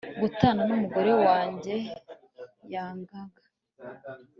[0.21, 1.75] gutana n'umugore wanjye,
[2.73, 3.41] yangaga